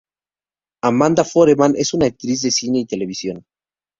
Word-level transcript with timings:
Amanda 0.81 1.23
Foreman 1.23 1.75
es 1.77 1.93
una 1.93 2.07
actriz 2.07 2.41
de 2.41 2.49
cine 2.49 2.79
y 2.79 2.85
televisión. 2.87 3.45